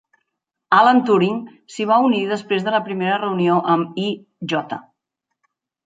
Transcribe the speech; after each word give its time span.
Alan 0.77 1.01
Turing 1.09 1.37
s'hi 1.75 1.87
va 1.93 1.99
unir 2.07 2.23
després 2.33 2.67
de 2.69 2.75
la 2.79 2.83
primera 2.91 3.21
reunió 3.23 3.61
amb 3.77 4.05
I. 4.09 4.11
J. 4.57 4.85